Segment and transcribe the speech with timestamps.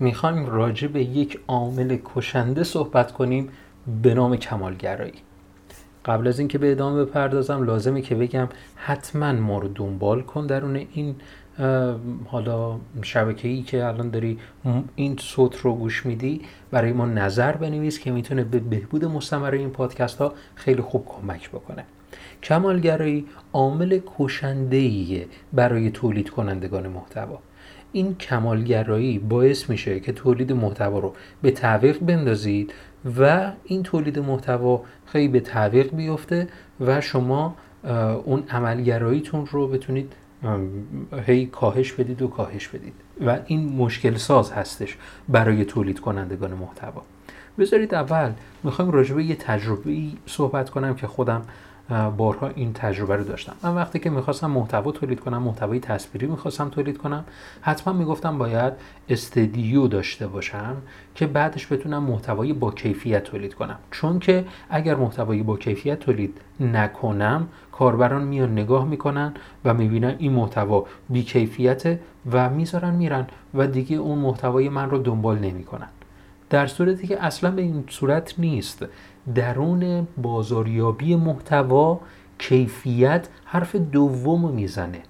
[0.00, 3.48] می‌خوایم راجع به یک عامل کشنده صحبت کنیم
[4.02, 5.12] به نام کمالگرایی.
[6.04, 10.76] قبل از اینکه به ادامه بپردازم لازمه که بگم حتما ما رو دنبال کن درون
[10.76, 11.16] این
[12.26, 14.38] حالا شبکه ای که الان داری
[14.96, 16.40] این صوت رو گوش میدی.
[16.70, 21.50] برای ما نظر بنویس که می‌تونه به بهبود مستمر این پادکست ها خیلی خوب کمک
[21.50, 21.84] بکنه.
[22.42, 27.38] کمالگرایی عامل کشنده برای تولید کنندگان محتوا.
[27.92, 32.72] این کمالگرایی باعث میشه که تولید محتوا رو به تعویق بندازید
[33.18, 36.48] و این تولید محتوا خیلی به تعویق بیفته
[36.80, 37.54] و شما
[38.24, 40.12] اون عملگراییتون رو بتونید
[41.26, 42.92] هی کاهش بدید و کاهش بدید.
[43.26, 44.96] و این مشکل ساز هستش
[45.28, 47.02] برای تولید کنندگان محتوا.
[47.58, 48.32] بذارید اول
[48.64, 51.42] می‌خوایم راجع به یه تجربه صحبت کنم که خودم
[52.16, 53.52] بارها این تجربه رو داشتم.
[53.62, 57.24] من وقتی که می‌خواستم محتوا تولید کنم محتوای تصویری می‌خواستم تولید کنم
[57.60, 58.72] حتما می‌گفتم باید
[59.08, 60.76] استدیو داشته باشم
[61.14, 63.78] که بعدش بتونم محتوای با کیفیت تولید کنم.
[63.90, 70.32] چون که اگر محتوای با کیفیت تولید نکنم کاربران میان نگاه می‌کنن و می‌بینن این
[70.32, 72.00] محتوا بی کیفیته
[72.32, 75.88] و می‌ذارن میرن و دیگه اون محتوای من رو دنبال نمی‌کنن.
[76.50, 78.86] در صورتی که اصلا به این صورت نیست.
[79.34, 82.00] درون بازاریابی محتوا
[82.38, 85.02] کیفیت حرف دوم می‌زنه.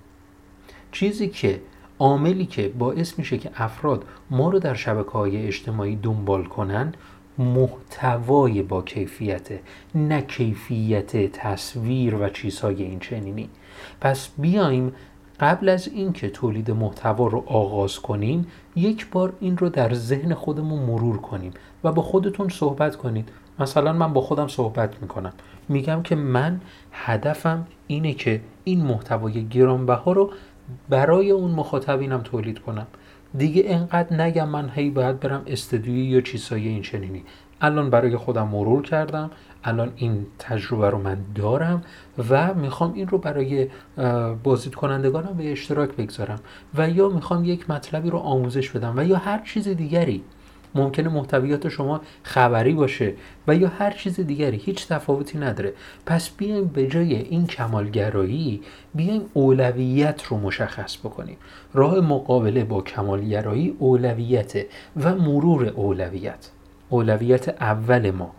[0.92, 1.60] چیزی که
[1.98, 6.94] عاملی که باعث میشه که افراد ما رو در شبکه های اجتماعی دنبال کنن
[7.38, 9.60] محتوای با کیفیته
[9.94, 13.48] نه کیفیت تصویر و چیزهای این چنینی
[14.00, 14.92] پس بیایم
[15.40, 18.46] قبل از اینکه تولید محتوا رو آغاز کنیم
[18.76, 21.52] یک بار این رو در ذهن خودمون مرور کنیم
[21.84, 23.28] و با خودتون صحبت کنید
[23.58, 25.32] مثلا من با خودم صحبت می‌کنم.
[25.68, 26.60] میگم که من
[26.92, 30.30] هدفم اینه که این محتوای گرانبها رو
[30.88, 32.86] برای اون مخاطبینم تولید کنم.
[33.38, 37.22] دیگه انقدر نگم من هی باید برم استدیوی یا چیزهای این چنینی.
[37.60, 39.30] الان برای خودم مرور کردم
[39.64, 41.82] الان این تجربه رو من دارم
[42.30, 43.68] و می‌خوام این رو برای
[44.42, 46.38] بازدید کنندگانم به اشتراک بگذارم
[46.74, 50.22] و یا می‌خوام یک مطلبی رو آموزش بدم و یا هر چیز دیگری
[50.74, 53.14] ممکنه محتویات شما خبری باشه
[53.48, 55.72] و یا هر چیز دیگری هیچ تفاوتی نداره.
[56.06, 58.62] پس بیایم به جای این کمالگرایی
[58.94, 61.36] بیایم اولویت رو مشخص بکنیم.
[61.74, 64.52] راه مقابله با کمالگرایی اولویت
[65.02, 66.50] و مرور اولویت.
[66.90, 68.30] اولویت اول ما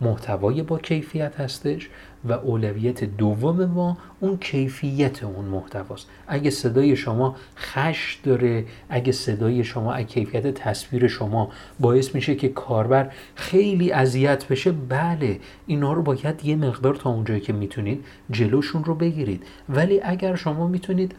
[0.00, 1.88] محتوای با کیفیت هستش
[2.24, 6.08] و اولویت دوم ما اون کیفیت اون محتواست.
[6.28, 11.50] اگه صدای شما خش داره اگه صدای شما اگه کیفیت تصویر شما
[11.80, 17.40] باعث میشه که کاربر خیلی اذیت بشه بله اینا رو باید یه مقدار تا اونجایی
[17.40, 19.42] که می‌تونید جلوشون رو بگیرید.
[19.68, 21.14] ولی اگر شما می‌تونید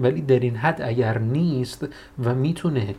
[0.00, 1.88] ولی در این حد اگر نیست
[2.24, 2.94] و می‌تونه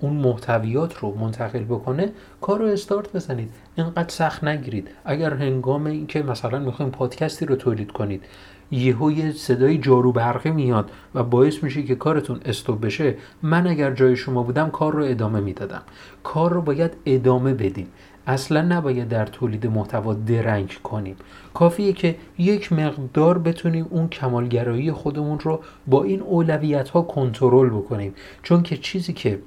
[0.00, 3.50] اون محتویات رو منتقل بکنه کار رو استارت بزنید.
[3.74, 4.88] اینقدر سخت نگیرید.
[5.04, 8.24] اگر هنگام این که مثلا می‌خوایم پادکستی رو تولید کنید
[8.70, 13.90] یهو یه صدای جارو برقی میاد و باعث میشه که کارتون استوب بشه من اگر
[13.90, 15.82] جای شما بودم کار رو ادامه می‌دادم.
[16.22, 17.86] کار رو باید ادامه بدیم.
[18.26, 21.16] اصلا نباید در تولید محتوا درنگ کنیم.
[21.54, 28.14] کافیه که یک مقدار بتونیم اون کمالگرایی خودمون رو با این اولویت ها کنترل بکنیم.
[28.42, 29.38] چون که چیزی که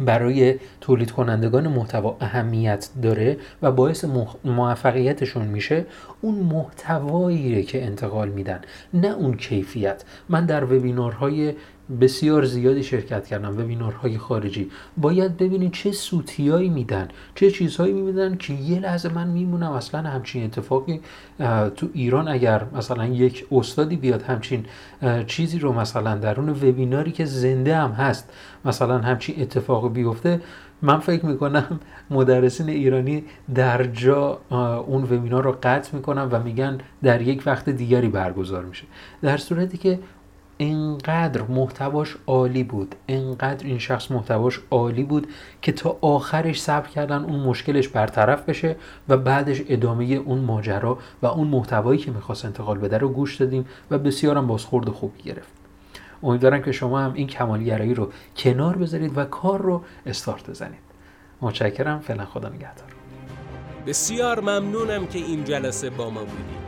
[0.00, 4.04] برای تولید کنندگان محتوا اهمیت داره و باعث
[4.44, 5.86] موفقیتشون میشه
[6.20, 8.60] اون محتوایی که انتقال میدن
[8.94, 10.04] نه اون کیفیت.
[10.28, 11.54] من در وبینارهای
[12.00, 14.70] بسیار زیادی شرکت کردم وبینارهای خارجی.
[14.96, 20.44] باید ببینید چه سوتیایی میدن چه چیزهایی میدن که یه لحظه من میمونم اصلا همچین
[20.44, 21.00] اتفاقی
[21.76, 24.64] تو ایران اگر مثلا یک استادی بیاد همچین
[25.26, 28.32] چیزی رو مثلا در اون وبیناری که زنده هم هست
[28.64, 30.40] مثلا همچین اتفاقی بیفته
[30.82, 31.80] من فکر می‌کنم
[32.10, 33.24] مدرسین ایرانی
[33.54, 34.38] در جا
[34.86, 38.84] اون وبینار رو قطع می‌کنن و میگن در یک وقت دیگری برگزار میشه.
[39.22, 39.98] در صورتی که
[40.58, 45.26] انقدر محتواش عالی بود انقدر این شخص محتواش عالی بود
[45.62, 48.76] که تا آخرش صبر کردن اون مشکلش برطرف بشه
[49.08, 53.66] و بعدش ادامه اون ماجرا و اون محتوایی که می‌خواست انتقال بده رو گوش دادیم
[53.90, 55.52] و بسیارم بازخورد خوبی گرفت.
[56.22, 60.88] امیدوارم که شما هم این کمالگرایی رو کنار بذارید و کار رو استارت بزنید.
[61.40, 62.00] متشکرم.
[62.00, 62.88] فعلا خدا نگهدار.
[63.86, 66.67] بسیار ممنونم که این جلسه با ما بودید.